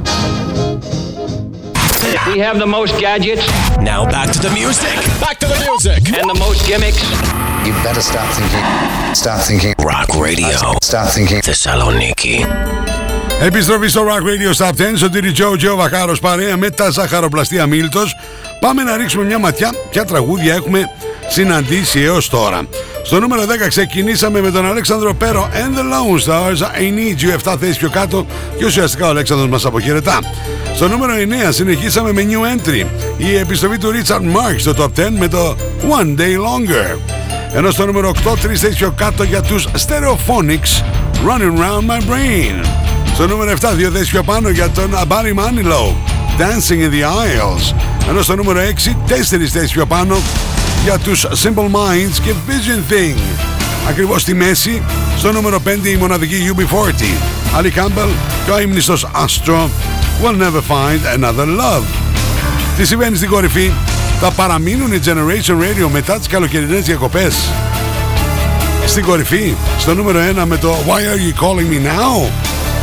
We 2.31 2.39
have 2.39 2.57
the 2.57 2.71
most 2.77 2.93
gadgets. 2.99 3.45
Now 3.91 4.01
back 4.15 4.31
to 4.35 4.39
the 4.39 4.51
music. 4.61 4.95
Back 5.25 5.37
to 5.43 5.47
the 5.53 5.59
music. 5.67 5.99
And 6.17 6.27
the 6.33 6.39
most 6.45 6.59
gimmicks. 6.69 7.01
You 7.65 7.73
better 7.85 8.01
start 8.01 8.27
thinking. 8.37 8.65
Start 9.13 9.41
thinking. 9.49 9.73
Rock 9.91 10.09
Radio. 10.27 10.57
Start 10.81 11.09
thinking. 11.15 11.41
Θεσσαλονίκη. 11.43 12.45
Επιστροφή 13.41 13.87
στο 13.87 14.05
Rock 14.07 14.21
Radio 14.21 14.65
Stop 14.65 14.71
10, 14.71 14.93
Σωτήρι 14.95 15.31
Τζο, 15.31 15.55
Τζο 15.55 15.75
Βαχάρος 15.75 16.19
παρέα 16.19 16.57
με 16.57 16.69
τα 16.69 16.89
ζαχαροπλαστεία 16.89 17.65
Μίλτος. 17.65 18.15
Πάμε 18.59 18.83
να 18.83 18.97
ρίξουμε 18.97 19.23
μια 19.23 19.39
ματιά 19.39 19.73
ποια 19.89 20.05
τραγούδια 20.05 20.53
έχουμε 20.53 20.89
συναντήσει 21.27 21.99
έως 21.99 22.29
τώρα. 22.29 22.61
Στο 23.03 23.19
νούμερο 23.19 23.41
10 23.41 23.45
ξεκινήσαμε 23.67 24.41
με 24.41 24.51
τον 24.51 24.65
Αλέξανδρο 24.65 25.13
Πέρο 25.13 25.49
and 25.53 25.77
the 25.77 25.81
Lone 25.81 26.27
Stars 26.27 26.57
I 26.57 26.81
Need 26.81 27.23
You 27.23 27.51
7 27.51 27.55
θέσεις 27.59 27.77
πιο 27.77 27.89
κάτω 27.89 28.25
και 28.57 28.65
ουσιαστικά 28.65 29.05
ο 29.05 29.09
Αλέξανδρος 29.09 29.49
μας 29.49 29.65
αποχαιρετά. 29.65 30.19
Στο 30.75 30.87
νούμερο 30.87 31.13
9 31.49 31.51
συνεχίσαμε 31.51 32.11
με 32.11 32.25
New 32.29 32.67
Entry 32.67 32.85
η 33.17 33.35
επιστροφή 33.35 33.77
του 33.77 33.91
Richard 33.91 34.21
Mark 34.21 34.55
στο 34.57 34.73
Top 34.77 34.99
10 34.99 35.09
με 35.19 35.27
το 35.27 35.55
One 35.89 36.19
Day 36.19 36.35
Longer. 36.37 36.97
Ενώ 37.53 37.71
στο 37.71 37.85
νούμερο 37.85 38.11
8 38.25 38.37
τρεις 38.41 38.59
θέσεις 38.59 38.77
πιο 38.77 38.91
κάτω 38.91 39.23
για 39.23 39.41
τους 39.41 39.67
Stereophonics 39.67 40.83
Running 41.27 41.57
Round 41.59 41.89
My 41.89 42.11
Brain. 42.11 42.65
Στο 43.13 43.27
νούμερο 43.27 43.51
7 43.61 43.69
δύο 43.75 43.89
θέσεις 43.89 44.09
πιο 44.09 44.23
πάνω 44.23 44.49
για 44.49 44.69
τον 44.69 44.91
Barry 45.07 45.33
Manilow 45.39 45.95
Dancing 46.37 46.79
in 46.79 46.91
the 46.91 47.03
Aisles. 47.03 47.75
Ενώ 48.09 48.21
στο 48.21 48.35
νούμερο 48.35 48.59
6 48.59 48.95
τέσσερις 49.07 49.51
θέσεις 49.51 49.71
πιο 49.71 49.85
πάνω 49.85 50.17
για 50.83 50.97
τους 50.97 51.25
Simple 51.25 51.71
Minds 51.71 52.19
και 52.23 52.33
Vision 52.47 52.91
Thing. 52.93 53.17
Ακριβώς 53.89 54.21
στη 54.21 54.33
μέση, 54.33 54.81
στο 55.17 55.31
νούμερο 55.31 55.61
5 55.65 55.87
η 55.87 55.95
μοναδική 55.95 56.53
UB40. 56.55 57.03
Ali 57.59 57.79
Campbell 57.79 58.09
και 58.45 58.51
ο 58.51 58.59
ύμνηστος 58.59 59.07
Astro 59.13 59.69
Will 60.23 60.41
Never 60.41 60.61
Find 60.67 61.19
Another 61.19 61.45
Love. 61.45 61.83
Τι 62.77 62.85
συμβαίνει 62.85 63.15
στην 63.15 63.29
κορυφή, 63.29 63.71
θα 64.19 64.31
παραμείνουν 64.31 64.93
οι 64.93 64.99
Generation 65.05 65.51
Radio 65.51 65.89
μετά 65.91 66.17
τις 66.17 66.27
καλοκαιρινές 66.27 66.85
διακοπές. 66.85 67.35
Στην 68.85 69.05
κορυφή, 69.05 69.53
στο 69.79 69.95
νούμερο 69.95 70.19
1 70.19 70.45
με 70.45 70.57
το 70.57 70.75
Why 70.87 70.89
Are 70.91 71.43
You 71.43 71.43
Calling 71.43 71.73
Me 71.73 71.87
Now; 71.87 72.29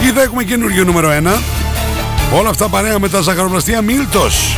Ή 0.06 0.10
θα 0.10 0.22
έχουμε 0.22 0.42
καινούργιο 0.42 0.84
νούμερο 0.84 1.10
1. 1.10 1.40
Όλα 2.38 2.48
αυτά 2.48 2.68
παρέα 2.68 2.98
με 2.98 3.08
τα 3.08 3.20
ζαχαροπλαστεία 3.20 3.82
Μίλτος. 3.82 4.56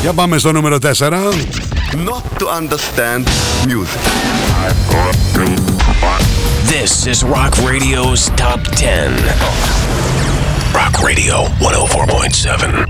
Για 0.00 0.12
πάμε 0.12 0.38
στο 0.38 0.52
νούμερο 0.52 0.78
4. 0.96 1.65
Not 1.95 2.23
to 2.39 2.47
understand 2.47 3.25
music. 3.67 4.01
This 6.73 7.07
is 7.07 7.23
Rock 7.23 7.53
Radio's 7.57 8.29
Top 8.35 8.61
10. 8.75 9.11
Rock 10.73 11.03
Radio 11.03 11.35
104.7. 11.59 12.87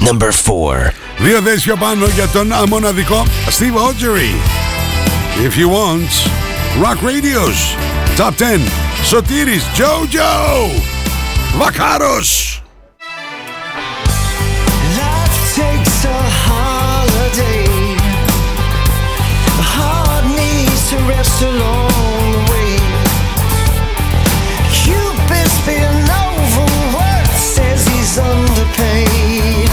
Number 0.00 0.32
4. 0.32 0.92
Δύο 1.18 1.40
θέσεις 1.40 1.62
πιο 1.62 1.76
πάνω 1.76 2.06
για 2.06 2.28
τον 2.28 2.52
α, 2.52 2.66
μοναδικό 2.66 3.24
Steve 3.46 3.76
Autry. 3.76 4.30
If 5.46 5.56
you 5.56 5.68
want, 5.68 6.10
Rock 6.82 6.98
Radio's 7.02 7.60
Top 8.16 8.36
10. 8.38 8.60
Σωτήρης 9.04 9.62
Jojo. 9.76 10.70
Βακάρος. 11.58 12.45
A 17.27 17.39
heart 19.59 20.23
needs 20.31 20.89
to 20.89 20.97
rest 21.11 21.41
along 21.43 21.91
the 22.31 22.39
way. 22.51 22.79
Cupid's 24.71 25.59
been 25.67 26.07
overworked, 26.07 27.35
says 27.35 27.85
he's 27.85 28.17
underpaid. 28.17 29.69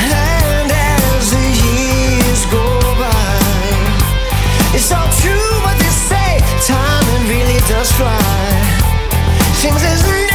And 0.00 0.72
as 0.72 1.30
the 1.30 1.44
years 1.60 2.40
go 2.48 2.64
by, 2.96 3.36
it's 4.72 4.90
all 4.90 5.12
true 5.20 5.52
what 5.60 5.76
they 5.76 5.92
say. 5.92 6.40
Time 6.64 7.04
it 7.20 7.28
really 7.28 7.60
does 7.68 7.92
fly. 7.92 8.16
Seems 9.60 9.82
there's 9.82 10.29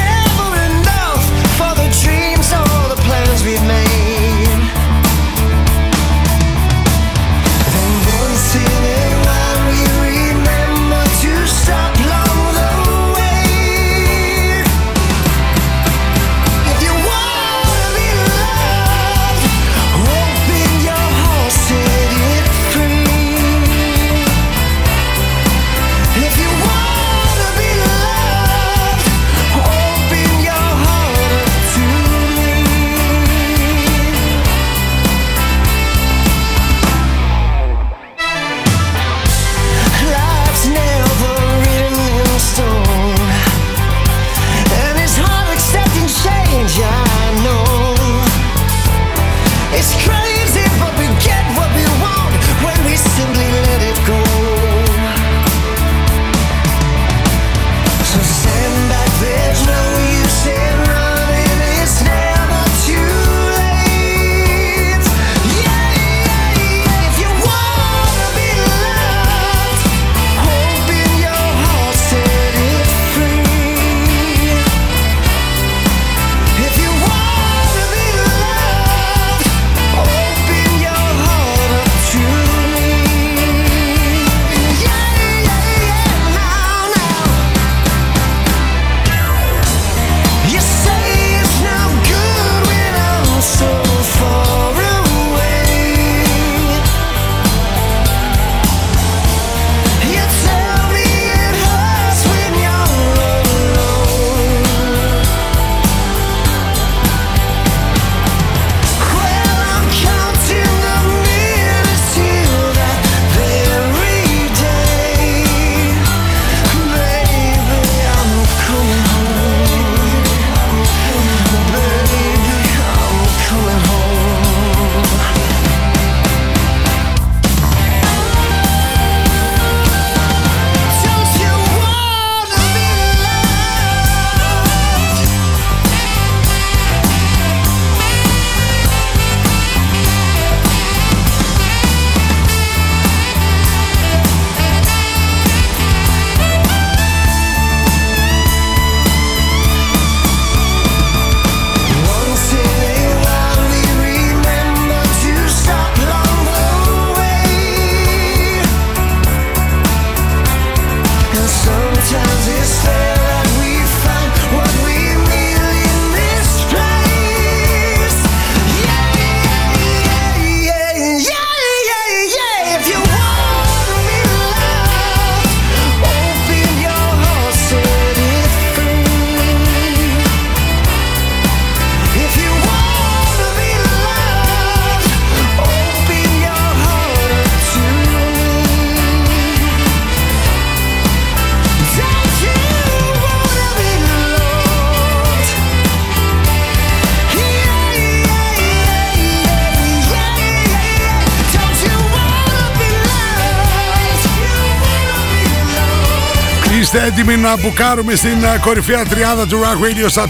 έτοιμοι 207.17 207.37
να 207.37 207.57
μπουκάρουμε 207.57 208.15
στην 208.15 208.43
ε, 208.43 208.57
κορυφαία 208.61 209.05
τριάδα 209.05 209.47
του 209.47 209.59
Rock 209.59 209.83
Radio 209.83 210.21
Top 210.21 210.23
10. 210.23 210.27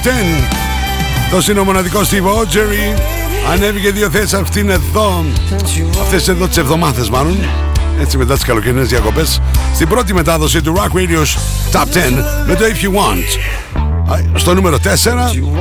Το 1.32 1.46
είναι 1.50 1.60
ο 1.60 1.64
μοναδικό 1.64 2.00
Steve 2.00 2.26
Ogery. 2.26 3.00
Ανέβηκε 3.52 3.92
δύο 3.92 4.10
θέσεις 4.10 4.34
αυτήν 4.34 4.70
εδώ. 4.70 5.26
Αυτές 6.02 6.28
εδώ 6.28 6.48
τις 6.48 6.58
εβδομάδες 6.58 7.10
μάλλον. 7.10 7.38
Έτσι 8.00 8.18
μετά 8.18 8.34
τις 8.34 8.44
καλοκαιρινές 8.44 8.88
διακοπές. 8.88 9.42
Στην 9.74 9.88
πρώτη 9.88 10.14
μετάδοση 10.14 10.62
του 10.62 10.76
Rock 10.78 10.98
Radio's 10.98 11.38
Top 11.72 11.86
10 11.86 11.86
με 12.46 12.56
το 12.56 12.64
If 12.66 12.86
You 12.86 12.90
Want. 12.90 13.40
Α, 14.14 14.20
Στο 14.36 14.54
νούμερο 14.54 14.78
4 14.78 14.86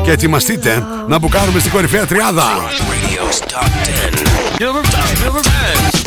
και 0.05 0.11
ετοιμαστείτε 0.11 0.87
να 1.09 1.19
μπουκάρουμε 1.19 1.59
στην 1.59 1.71
κορυφαία 1.73 2.07
τριάδα. 2.07 2.45
Radio's 2.69 3.39
Top 3.41 3.69
10. 6.01 6.04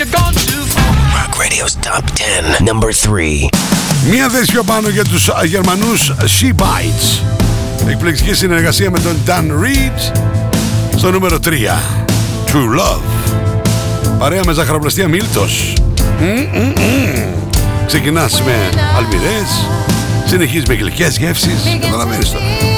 You're 0.00 0.18
gone 0.20 0.34
too 0.48 0.64
far. 0.74 0.92
Rock 1.18 1.32
Radio's 1.44 1.74
Top 1.88 2.04
10. 2.14 2.64
Number 2.64 2.90
3. 2.92 3.48
Μία 4.10 4.28
θέση 4.28 4.52
πιο 4.52 4.62
πάνω 4.62 4.88
για 4.88 5.04
τους 5.04 5.28
α, 5.28 5.44
Γερμανούς 5.44 6.12
She 6.20 6.48
Bites. 6.48 7.22
Εκπληκτική 7.88 8.34
συνεργασία 8.34 8.90
με 8.90 8.98
τον 8.98 9.16
Dan 9.26 9.64
Reed. 9.64 10.18
Στο 10.96 11.10
νούμερο 11.10 11.38
3. 11.44 11.48
True 12.46 12.80
Love. 12.80 13.32
Παρέα 14.18 14.40
με 14.46 14.52
ζαχαροπλαστεία 14.52 15.08
Μίλτος. 15.08 15.72
Μμμ-μμ. 16.20 17.34
Ξεκινάς 17.86 18.42
με 18.42 18.68
αλμυρές, 18.96 19.66
συνεχίζεις 20.26 20.66
με 20.68 20.74
γλυκές 20.74 21.16
γεύσεις. 21.16 21.78
Καταλαβαίνεις 21.80 22.30
τώρα. 22.30 22.69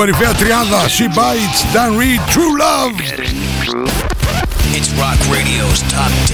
Κορυφαία 0.00 0.32
τριάδα. 0.32 0.80
She 0.96 1.06
Bites, 1.18 1.60
Dan 1.74 1.90
Reed, 2.00 2.20
True 2.34 2.54
Love. 2.64 2.94
It's 4.76 4.90
Rock 5.02 5.20
Radio's 5.36 5.80
Top 5.94 6.12
10. 6.26 6.30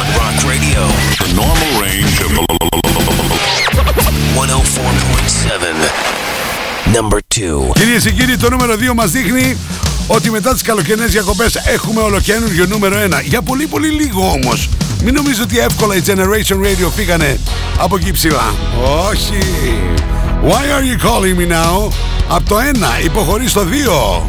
On 0.00 0.06
Rock 0.20 0.36
Radio 0.52 0.80
The 1.24 1.30
normal 1.42 1.72
range 1.84 2.14
of 2.24 2.30
104.7. 4.34 5.74
Number 6.96 7.18
2. 7.28 7.72
Κυρίες 7.74 8.02
και 8.02 8.10
κύριοι, 8.10 8.36
το 8.36 8.50
νούμερο 8.50 8.74
2 8.74 8.94
μας 8.94 9.10
δείχνει 9.10 9.56
ότι 10.06 10.30
μετά 10.30 10.52
τις 10.52 10.62
καλοκαιρινές 10.62 11.10
διακοπές 11.10 11.56
έχουμε 11.56 12.00
ολοκένουργιο 12.00 12.66
νούμερο 12.66 12.96
1. 12.96 13.20
Για 13.24 13.42
πολύ 13.42 13.66
πολύ 13.66 13.88
λίγο 13.88 14.30
όμως. 14.30 14.68
Μην 15.02 15.14
νομίζετε 15.14 15.42
ότι 15.42 15.58
εύκολα 15.58 15.96
η 15.96 16.02
Generation 16.06 16.56
Radio 16.66 16.90
φύγανε 16.96 17.38
από 17.78 17.96
εκεί 17.96 18.10
ψηλά. 18.10 18.54
Όχι. 19.10 19.38
Why 20.50 20.64
are 20.76 20.84
you 20.90 20.96
calling 21.08 21.36
me 21.40 21.46
now? 21.46 21.76
Από 22.28 22.48
το 22.48 22.56
1 23.00 23.04
υποχωρεί 23.04 23.48
στο 23.48 23.62
2. 23.62 24.22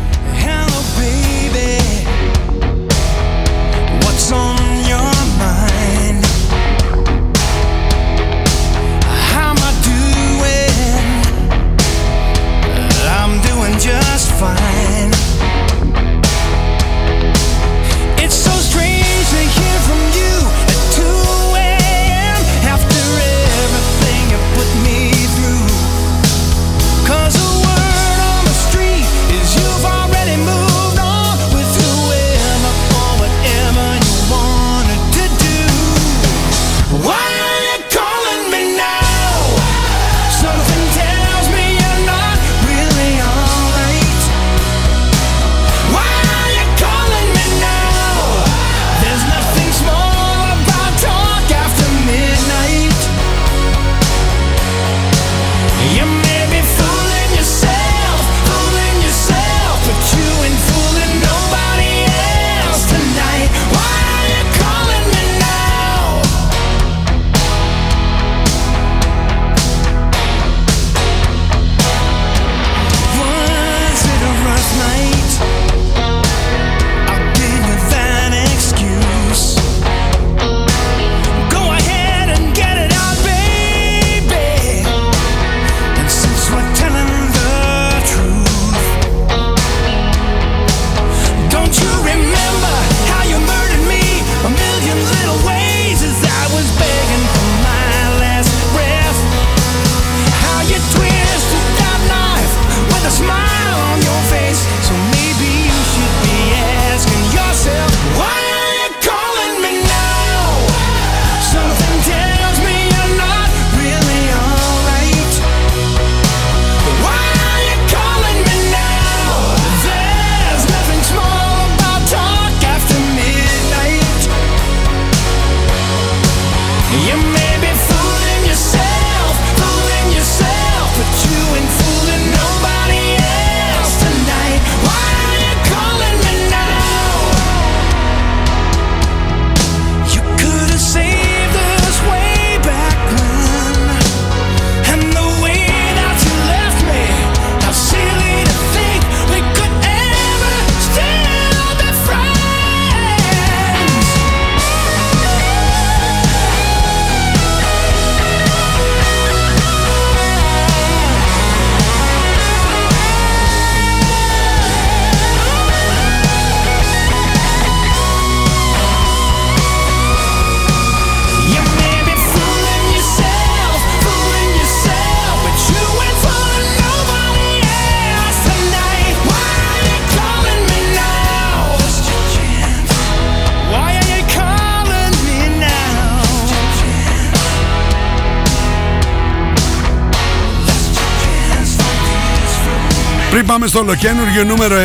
Πάμε 193.46 193.68
στο 193.68 193.80
ολοκένουργιο 193.80 194.44
νούμερο 194.44 194.76
1, 194.76 194.80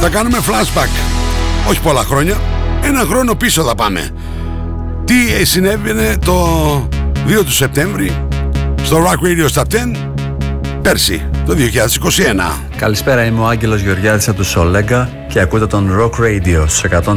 θα 0.00 0.08
κάνουμε 0.08 0.38
flashback. 0.38 0.88
Όχι 1.68 1.80
πολλά 1.80 2.02
χρόνια, 2.02 2.36
ένα 2.82 3.00
χρόνο 3.00 3.34
πίσω 3.34 3.62
θα 3.62 3.74
πάμε. 3.74 4.10
Τι 5.04 5.34
ε, 5.40 5.44
συνέβαινε 5.44 6.16
το 6.24 6.88
2 7.28 7.44
του 7.44 7.52
Σεπτέμβρη 7.52 8.26
στο 8.82 9.04
Rock 9.04 9.26
Radio 9.26 9.60
Top 9.60 9.62
10 9.62 10.12
πέρσι, 10.82 11.28
το 11.46 11.54
2021. 11.56 12.60
Καλησπέρα, 12.76 13.24
είμαι 13.24 13.40
ο 13.40 13.46
Άγγελος 13.46 13.80
Γεωργιάδης 13.80 14.28
από 14.28 14.36
του 14.36 14.44
Σολέγκα 14.44 15.10
και 15.28 15.40
ακούτε 15.40 15.66
τον 15.66 15.90
Rock 16.00 16.24
Radio 16.24 16.64
στους 16.66 16.84
104 16.90 17.14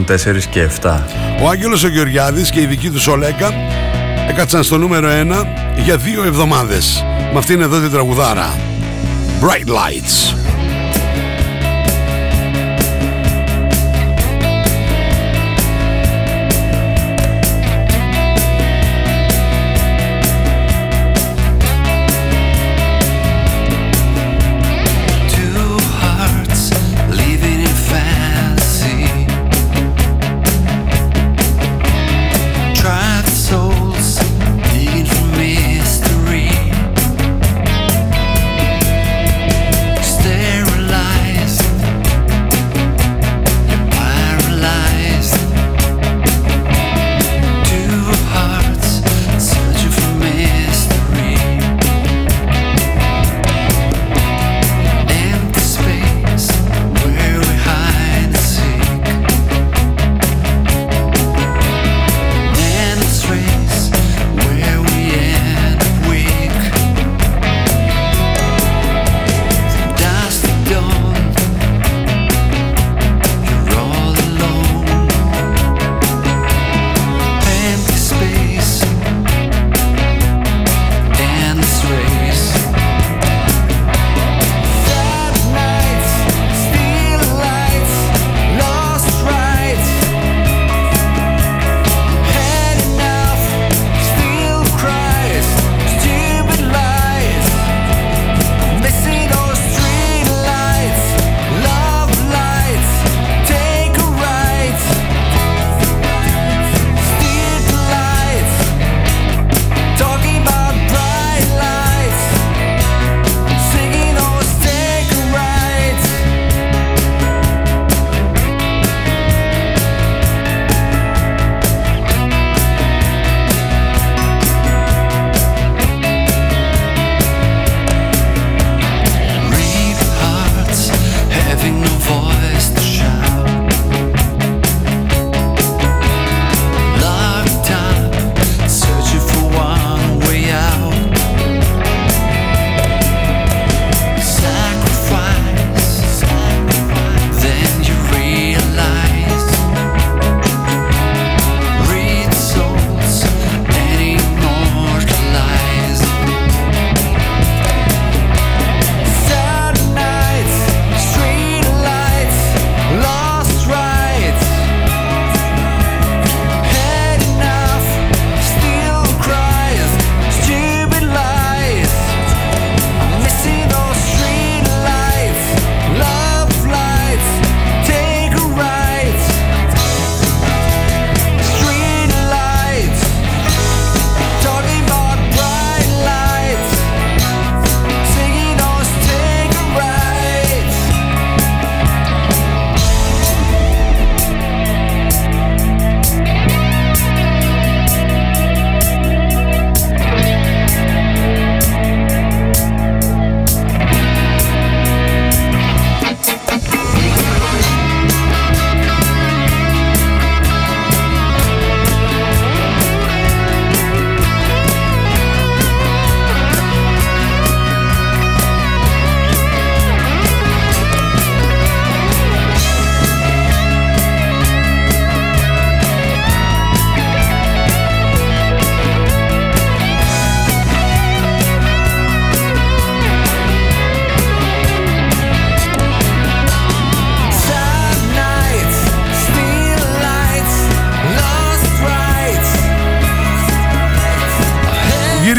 και 0.49 0.69
7. 0.81 0.99
Ο 1.43 1.49
Άγγελος 1.49 1.83
ο 1.83 1.88
Γεωργιάδης 1.88 2.49
και 2.49 2.61
η 2.61 2.65
δική 2.65 2.89
του 2.89 2.99
Σολέκα 2.99 3.53
έκατσαν 4.29 4.63
στο 4.63 4.77
νούμερο 4.77 5.09
1 5.09 5.45
για 5.83 5.97
δύο 5.97 6.23
εβδομάδες. 6.23 7.03
Με 7.31 7.38
αυτήν 7.38 7.61
εδώ 7.61 7.79
την 7.79 7.91
τραγουδάρα. 7.91 8.74
Bright 9.39 9.67
Lights. 9.67 10.54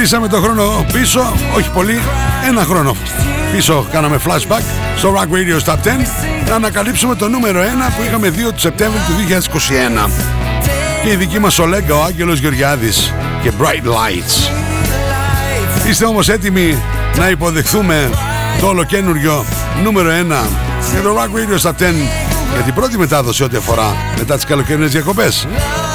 Γυρίσαμε 0.06 0.28
το 0.28 0.40
χρόνο 0.40 0.86
πίσω, 0.92 1.32
όχι 1.56 1.70
πολύ, 1.70 2.00
ένα 2.48 2.64
χρόνο 2.64 2.96
πίσω 3.52 3.86
κάναμε 3.92 4.20
flashback 4.26 4.62
στο 4.96 5.14
Rock 5.14 5.34
Radio 5.34 5.72
Top 5.72 5.74
10 5.74 5.76
να 6.48 6.54
ανακαλύψουμε 6.54 7.14
το 7.14 7.28
νούμερο 7.28 7.60
1 7.60 7.64
που 7.96 8.02
είχαμε 8.02 8.28
2 8.28 8.32
του 8.54 8.60
Σεπτέμβρη 8.60 8.98
του 8.98 9.12
2021 10.06 10.10
και 11.02 11.10
η 11.10 11.16
δική 11.16 11.38
μας 11.38 11.58
Ολέγκα, 11.58 11.94
ο 11.94 12.02
Άγγελος 12.02 12.38
Γεωργιάδης 12.38 13.12
και 13.42 13.52
Bright 13.60 13.86
Lights. 13.86 14.50
Είστε 15.88 16.04
όμως 16.04 16.28
έτοιμοι 16.28 16.82
να 17.16 17.28
υποδεχθούμε 17.28 18.10
το 18.60 18.66
ολοκένουργιο 18.66 19.44
νούμερο 19.82 20.10
1 20.10 20.12
για 20.92 21.02
το 21.02 21.16
Rock 21.16 21.36
Radio 21.36 21.70
Top 21.70 21.82
10 21.82 21.92
για 22.54 22.64
την 22.64 22.74
πρώτη 22.74 22.98
μετάδοση 22.98 23.42
ό,τι 23.42 23.56
αφορά 23.56 23.96
μετά 24.18 24.34
τις 24.34 24.44
καλοκαιρινές 24.44 24.90
διακοπές. 24.90 25.46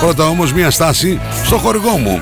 Πρώτα 0.01 0.25
όμως 0.25 0.53
μια 0.53 0.71
στάση 0.71 1.19
στο 1.45 1.57
χορηγό 1.57 1.97
μου, 1.97 2.21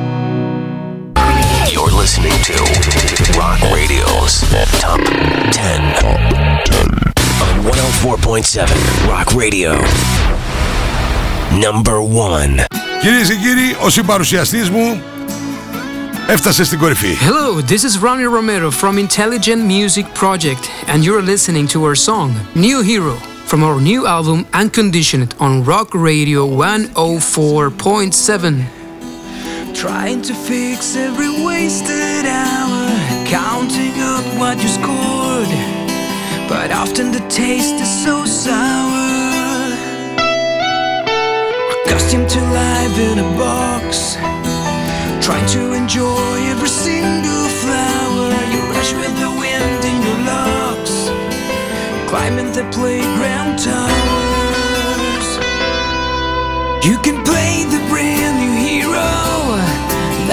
You're 2.00 2.00
listening 2.04 2.36
to 2.48 2.56
Rock 3.38 3.60
Radio's 3.70 4.34
Top 4.80 5.00
10 5.52 5.82
on 6.08 6.16
104.7 7.64 9.06
Rock 9.06 9.34
Radio. 9.34 9.72
Number 11.60 12.00
1. 12.00 12.64
Κυρίε 13.00 13.24
και 13.26 13.34
κύριοι, 13.34 13.76
ο 13.84 13.90
συμπαρουσιαστής 13.90 14.70
μου 14.70 15.02
έφτασε 16.26 16.64
στην 16.64 16.78
κορυφή. 16.78 17.16
Hello, 17.20 17.60
this 17.60 17.84
is 17.84 17.98
Ronnie 17.98 18.24
Romero 18.24 18.70
from 18.70 18.96
Intelligent 18.98 19.66
Music 19.66 20.06
Project, 20.14 20.70
and 20.86 21.04
you're 21.04 21.20
listening 21.22 21.66
to 21.68 21.84
our 21.84 21.94
song, 21.94 22.34
New 22.54 22.80
Hero, 22.80 23.16
from 23.50 23.62
our 23.62 23.78
new 23.80 24.06
album 24.06 24.46
Unconditioned 24.54 25.34
on 25.38 25.62
Rock 25.64 25.92
Radio 25.92 26.46
104.7. 26.46 28.79
Trying 29.73 30.21
to 30.23 30.33
fix 30.35 30.95
every 30.95 31.43
wasted 31.43 32.25
hour, 32.25 32.89
counting 33.25 33.99
up 33.99 34.23
what 34.37 34.61
you 34.61 34.67
scored. 34.67 35.49
But 36.47 36.71
often 36.71 37.11
the 37.11 37.25
taste 37.29 37.75
is 37.81 37.89
so 38.03 38.23
sour. 38.25 39.73
Accustomed 41.81 42.29
to 42.29 42.41
life 42.41 42.99
in 42.99 43.19
a 43.19 43.29
box, 43.39 44.17
trying 45.25 45.47
to 45.47 45.73
enjoy 45.73 46.35
every 46.51 46.69
single 46.69 47.47
flower. 47.61 48.29
You 48.53 48.61
rush 48.75 48.93
with 48.93 49.15
the 49.19 49.31
wind 49.31 49.83
in 49.83 49.97
your 50.05 50.19
locks, 50.29 51.09
climbing 52.07 52.51
the 52.51 52.65
playground 52.71 53.57
towers. 53.57 55.27
You 56.85 56.99
can 56.99 57.20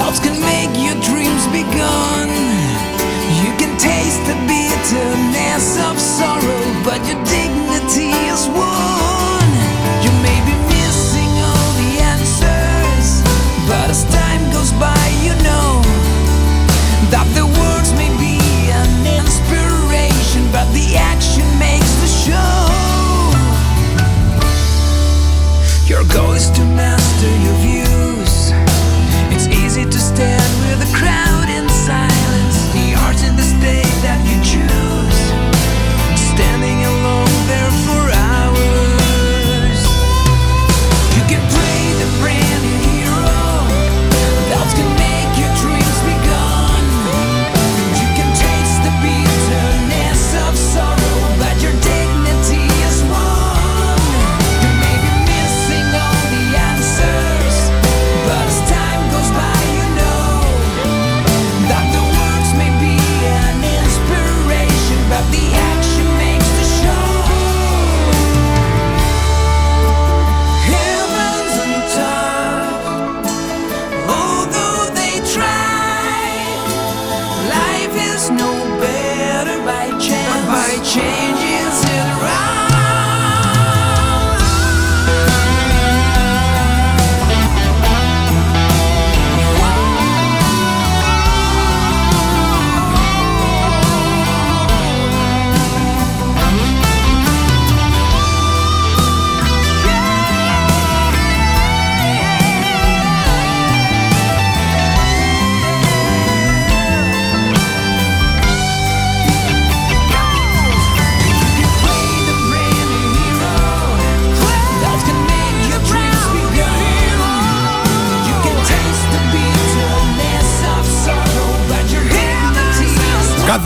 Thoughts 0.09 0.21
can 0.21 0.41
make 0.41 0.73
your 0.81 0.95
dreams 1.03 1.47
be 1.49 1.65
gone. 1.77 2.31
You 3.45 3.51
can 3.61 3.77
taste 3.77 4.25
the 4.25 4.37
bitterness 4.49 5.77
of 5.85 6.01
sorrow, 6.01 6.65
but 6.83 7.07
you 7.07 7.15
dignity 7.27 7.58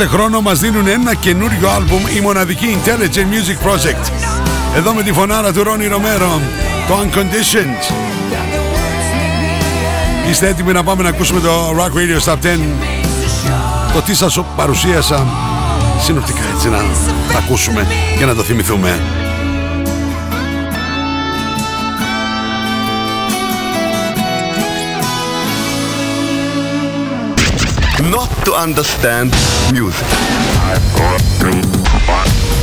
Κάθε 0.03 0.15
χρόνο 0.17 0.41
μας 0.41 0.59
δίνουν 0.59 0.87
ένα 0.87 1.15
καινούριο 1.15 1.69
άλμπουμ 1.69 2.03
η 2.17 2.21
μοναδική 2.21 2.79
Intelligent 2.79 3.19
Music 3.19 3.69
Project. 3.69 4.11
Εδώ 4.77 4.95
με 4.95 5.03
τη 5.03 5.13
φωνάρα 5.13 5.53
του 5.53 5.63
Ρόνι 5.63 5.87
Ρομέρο, 5.87 6.41
το 6.89 6.95
Unconditioned. 7.03 7.95
Είστε 10.31 10.49
έτοιμοι 10.49 10.73
να 10.73 10.85
πάμε 10.85 11.03
να 11.03 11.09
ακούσουμε 11.09 11.41
το 11.41 11.75
Rock 11.79 11.91
Radio 11.91 12.33
Top 12.33 12.37
10. 12.37 12.39
Το 13.93 14.03
τι 14.03 14.15
σας 14.15 14.39
παρουσίασα 14.57 15.27
συνοπτικά 16.01 16.43
έτσι 16.55 16.69
να 16.69 16.79
τα 17.33 17.39
ακούσουμε 17.39 17.87
και 18.19 18.25
να 18.25 18.35
το 18.35 18.43
θυμηθούμε. 18.43 19.22
to 28.45 28.55
understand 28.55 29.33
music. 29.73 30.07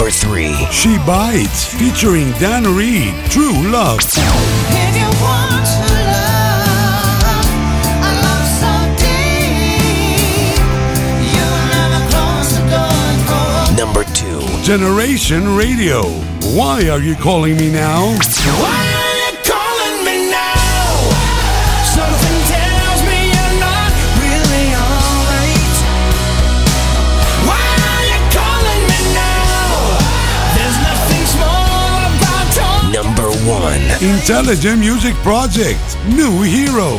Number 0.00 0.12
three. 0.12 0.56
She 0.72 0.96
Bites, 1.04 1.74
featuring 1.74 2.30
Dan 2.40 2.64
Reed, 2.74 3.12
True 3.28 3.52
Love. 3.68 4.00
Number 13.76 14.04
two. 14.14 14.40
Generation 14.62 15.54
Radio, 15.54 16.04
Why 16.56 16.88
Are 16.88 17.00
You 17.00 17.14
Calling 17.14 17.58
Me 17.58 17.70
Now? 17.70 18.06
Why 18.06 18.89
Intelligent 34.00 34.78
Music 34.80 35.14
Project, 35.22 35.96
New 36.08 36.42
Hero. 36.42 36.98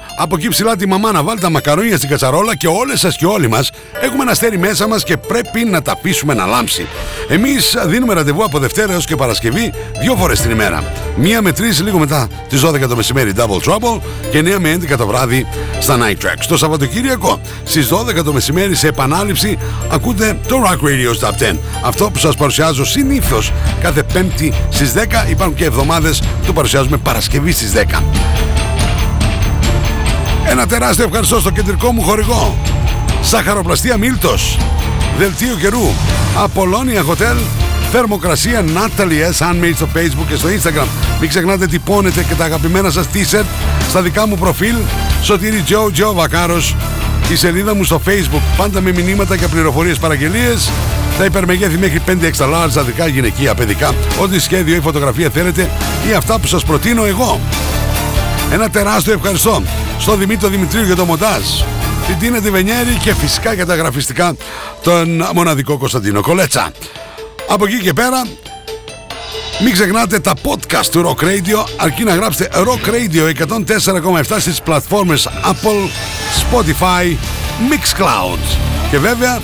από 0.15 0.35
εκεί 0.35 0.47
ψηλά 0.47 0.75
τη 0.75 0.87
μαμά 0.87 1.11
να 1.11 1.23
βάλει 1.23 1.39
τα 1.39 1.49
μακαρόνια 1.49 1.97
στην 1.97 2.09
κατσαρόλα 2.09 2.55
και 2.55 2.67
όλες 2.67 2.99
σας 2.99 3.15
και 3.15 3.25
όλοι 3.25 3.47
μας 3.47 3.69
έχουμε 4.01 4.21
ένα 4.21 4.31
αστέρι 4.31 4.57
μέσα 4.57 4.87
μας 4.87 5.03
και 5.03 5.17
πρέπει 5.17 5.65
να 5.65 5.81
τα 5.81 5.97
πείσουμε 5.97 6.33
να 6.33 6.45
λάμψει. 6.45 6.87
Εμείς 7.29 7.75
δίνουμε 7.85 8.13
ραντεβού 8.13 8.43
από 8.43 8.59
Δευτέρα 8.59 8.93
έως 8.93 9.05
και 9.05 9.15
Παρασκευή 9.15 9.73
δύο 10.01 10.15
φορές 10.15 10.41
την 10.41 10.51
ημέρα. 10.51 10.83
Μία 11.15 11.41
με 11.41 11.51
τρεις 11.51 11.81
λίγο 11.81 11.99
μετά 11.99 12.27
τις 12.49 12.61
12 12.65 12.87
το 12.87 12.95
μεσημέρι 12.95 13.31
Double 13.37 13.69
Trouble 13.69 14.01
και 14.31 14.39
9 14.39 14.59
με 14.59 14.73
11 14.73 14.97
το 14.97 15.07
βράδυ 15.07 15.47
στα 15.79 15.97
Night 15.97 16.25
Tracks. 16.25 16.45
Το 16.47 16.57
Σαββατοκύριακο 16.57 17.39
στις 17.63 17.89
12 17.89 18.23
το 18.23 18.33
μεσημέρι 18.33 18.75
σε 18.75 18.87
επανάληψη 18.87 19.57
ακούτε 19.91 20.37
το 20.47 20.55
Rock 20.65 20.87
Radio 20.87 21.27
Top 21.27 21.53
10. 21.53 21.57
Αυτό 21.83 22.09
που 22.09 22.19
σας 22.19 22.35
παρουσιάζω 22.35 22.85
συνήθως 22.85 23.51
κάθε 23.81 24.03
πέμπτη 24.03 24.53
στις 24.69 24.93
10 24.93 25.29
υπάρχουν 25.29 25.55
και 25.55 25.65
εβδομάδες 25.65 26.19
που 26.19 26.45
το 26.45 26.53
παρουσιάζουμε 26.53 26.97
Παρασκευή 26.97 27.51
στις 27.51 27.71
10. 27.71 28.03
Ένα 30.51 30.67
τεράστιο 30.67 31.05
ευχαριστώ 31.05 31.39
στο 31.39 31.49
κεντρικό 31.49 31.91
μου 31.91 32.01
χορηγό. 32.01 32.57
Σαχαροπλαστεία 33.21 33.97
Μίλτος. 33.97 34.57
Δελτίο 35.17 35.55
καιρού. 35.55 35.87
Απολώνια 36.37 37.03
Hotel. 37.05 37.37
Θερμοκρασία 37.91 38.63
Natalie 38.67 39.31
S. 39.31 39.47
Handmade 39.47 39.75
στο 39.75 39.87
Facebook 39.95 40.25
και 40.27 40.35
στο 40.35 40.47
Instagram. 40.47 40.87
Μην 41.19 41.29
ξεχνάτε 41.29 41.67
τυπώνετε 41.67 42.23
και 42.23 42.35
τα 42.35 42.45
αγαπημένα 42.45 42.89
σας 42.89 43.05
t-shirt 43.13 43.45
στα 43.89 44.01
δικά 44.01 44.27
μου 44.27 44.37
προφίλ. 44.37 44.75
Σωτήρι 45.21 45.61
Τζο 45.61 45.91
Τζο 45.91 46.13
Βακάρος. 46.13 46.75
Η 47.31 47.35
σελίδα 47.35 47.75
μου 47.75 47.83
στο 47.83 48.01
Facebook. 48.07 48.41
Πάντα 48.57 48.81
με 48.81 48.91
μηνύματα 48.91 49.37
και 49.37 49.47
πληροφορίες 49.47 49.97
παραγγελίες. 49.97 50.69
Τα 51.17 51.25
υπερμεγέθη 51.25 51.77
μέχρι 51.77 52.01
5 52.05 52.31
extra 52.31 52.45
large, 52.45 52.77
αδικά, 52.77 53.07
γυναικεία, 53.07 53.55
παιδικά. 53.55 53.93
Ό,τι 54.21 54.39
σχέδιο 54.39 54.75
ή 54.75 54.79
φωτογραφία 54.79 55.29
θέλετε 55.29 55.69
ή 56.09 56.13
αυτά 56.13 56.39
που 56.39 56.47
σας 56.47 56.63
προτείνω 56.63 57.05
εγώ. 57.05 57.39
Ένα 58.51 58.69
τεράστιο 58.69 59.13
ευχαριστώ 59.13 59.61
στον 60.01 60.19
Δημήτρη 60.19 60.49
Δημητρίου 60.49 60.83
για 60.83 60.95
το 60.95 61.05
μοντάζ, 61.05 61.43
την 62.07 62.19
Τίνα 62.19 62.41
Τιβενιέρη 62.41 62.93
και 63.03 63.13
φυσικά 63.13 63.53
για 63.53 63.65
τα 63.65 63.75
γραφιστικά 63.75 64.35
τον 64.83 65.23
μοναδικό 65.33 65.77
Κωνσταντίνο 65.77 66.21
Κολέτσα. 66.21 66.71
Από 67.47 67.65
εκεί 67.65 67.79
και 67.79 67.93
πέρα 67.93 68.27
μην 69.63 69.73
ξεχνάτε 69.73 70.19
τα 70.19 70.33
podcast 70.43 70.85
του 70.91 71.01
Rock 71.05 71.23
Radio 71.23 71.65
αρκεί 71.77 72.03
να 72.03 72.15
γράψετε 72.15 72.49
Rock 72.63 72.87
Radio 72.87 73.47
104,7 73.47 74.35
στις 74.39 74.61
πλατφόρμες 74.61 75.27
Apple, 75.43 75.89
Spotify, 76.41 77.15
Mixcloud. 77.69 78.57
Και 78.91 78.97
βέβαια 78.97 79.39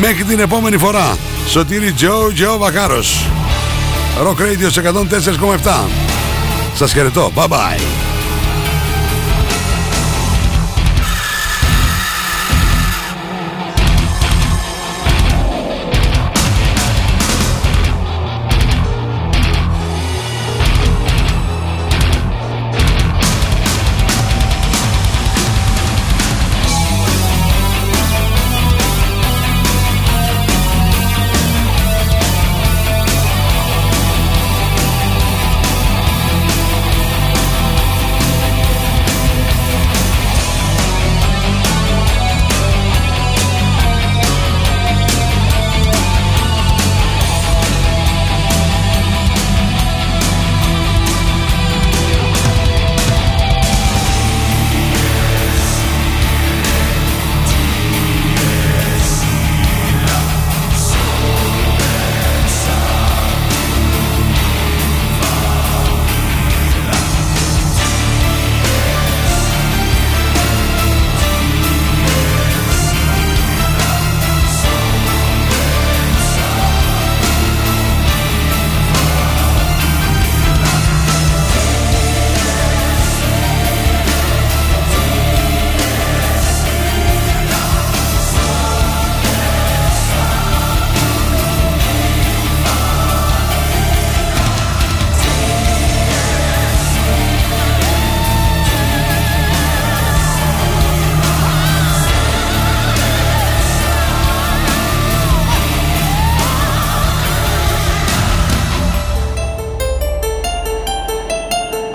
Μέχρι 0.00 0.24
την 0.24 0.40
επόμενη 0.40 0.78
φορά, 0.78 1.16
Σωτήρι 1.48 1.92
Τζο 1.92 2.32
Τζο 2.34 2.58
Βακάρος. 2.58 3.26
Rock 4.22 4.40
Radio 4.40 4.70
σε 4.70 4.80
104,7. 4.80 5.88
Σας 6.74 6.92
χαιρετώ. 6.92 7.32
Bye 7.36 7.48
bye. 7.48 8.15